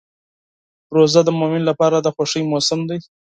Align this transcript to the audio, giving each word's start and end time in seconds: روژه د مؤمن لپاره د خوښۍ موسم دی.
روژه 0.95 1.21
د 1.25 1.29
مؤمن 1.39 1.61
لپاره 1.69 1.97
د 1.99 2.07
خوښۍ 2.15 2.43
موسم 2.51 2.79
دی. 2.89 2.99